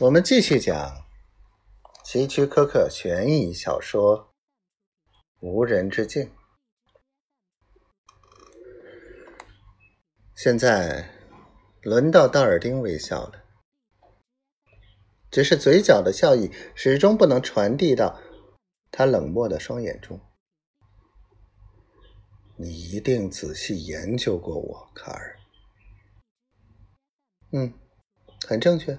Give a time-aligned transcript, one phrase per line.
[0.00, 1.04] 我们继续讲
[2.06, 4.18] 希区柯克悬疑小说
[5.40, 6.22] 《无人之境》。
[10.34, 11.06] 现在
[11.82, 13.44] 轮到道尔丁微笑了，
[15.30, 18.18] 只是嘴角的笑意始终不能传递到
[18.90, 20.18] 他冷漠的双眼中。
[22.56, 25.38] 你一定仔细研究过我，卡尔。
[27.52, 27.74] 嗯，
[28.48, 28.98] 很正确。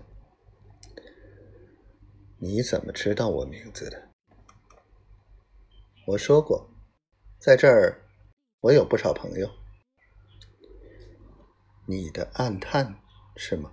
[2.43, 4.09] 你怎么知道我名字的？
[6.07, 6.71] 我说过，
[7.37, 8.01] 在这儿
[8.61, 9.47] 我有不少朋友。
[11.85, 12.95] 你的暗探
[13.35, 13.71] 是吗？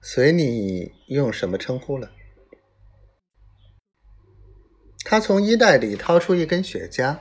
[0.00, 2.12] 随你用什么称呼了。
[5.04, 7.18] 他从衣袋里掏出一根雪茄，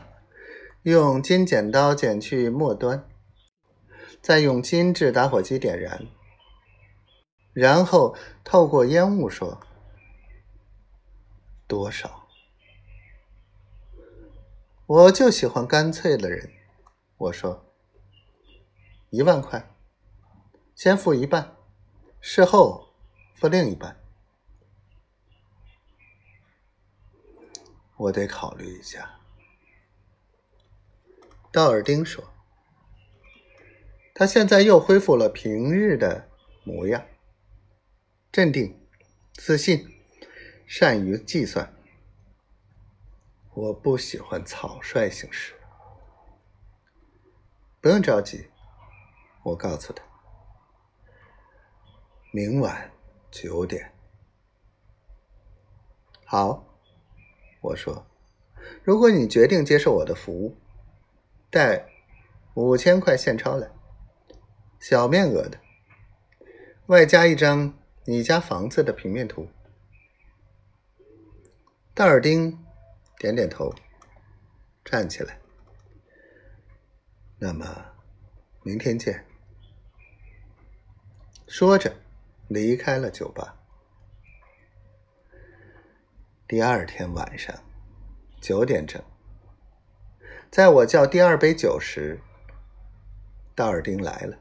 [0.83, 3.09] 用金剪刀剪去末端，
[4.21, 6.05] 再用金质打火机点燃。
[7.59, 9.59] 然后透过烟雾说
[11.65, 12.27] ：“多少？”
[14.85, 16.51] 我就喜欢干脆的人。
[17.17, 17.65] 我说
[19.09, 19.71] ：“一万块，
[20.75, 21.55] 先付一半，
[22.21, 22.89] 事后
[23.33, 23.99] 付另一半。”
[27.97, 29.19] 我得考虑一下。”
[31.51, 32.23] 道尔丁说
[34.13, 36.29] ：“他现在又恢复了平日的
[36.63, 37.03] 模样。”
[38.31, 38.79] 镇定、
[39.33, 39.87] 自信、
[40.67, 41.73] 善于计算。
[43.53, 45.55] 我不喜欢草率行事。
[47.81, 48.49] 不用着急，
[49.43, 50.03] 我告诉他。
[52.31, 52.91] 明晚
[53.31, 53.91] 九点。
[56.25, 56.67] 好，
[57.61, 58.05] 我说，
[58.83, 60.57] 如果你决定接受我的服务，
[61.49, 61.87] 带
[62.53, 63.71] 五千块现钞来，
[64.79, 65.59] 小面额的，
[66.87, 67.73] 外加一张。
[68.09, 69.49] 你家房子的平面图。
[71.93, 72.57] 道尔丁
[73.17, 73.75] 点点头，
[74.85, 75.41] 站起来。
[77.37, 77.65] 那么，
[78.63, 79.25] 明天见。
[81.49, 81.97] 说着，
[82.47, 83.57] 离开了酒吧。
[86.47, 87.53] 第二天晚上
[88.39, 89.03] 九点整，
[90.49, 92.21] 在我叫第二杯酒时，
[93.53, 94.39] 道尔丁来了。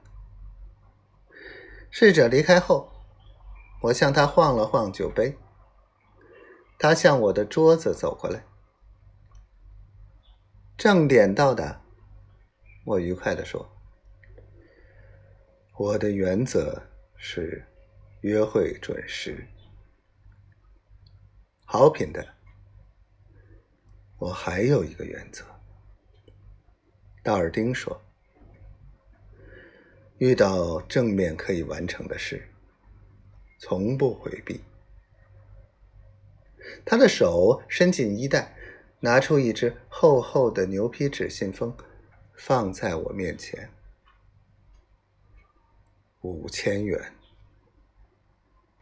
[1.91, 2.93] 侍者离开后。
[3.81, 5.37] 我向他晃了晃酒杯，
[6.79, 8.45] 他向我的桌子走过来。
[10.77, 11.81] 正点到达，
[12.85, 13.71] 我愉快的说
[15.79, 16.83] ：“我的原则
[17.17, 17.65] 是
[18.23, 19.47] 约会准时。
[21.65, 22.27] 好品的，
[24.19, 25.45] 我还有一个原则。”
[27.23, 28.01] 道尔丁说
[30.19, 32.49] ：“遇到正面可以完成的事。”
[33.59, 34.63] 从不回避。
[36.85, 38.57] 他的手伸进衣袋，
[39.01, 41.77] 拿出一只厚厚的牛皮纸信封，
[42.35, 43.71] 放在我面前。
[46.23, 47.16] 五千元。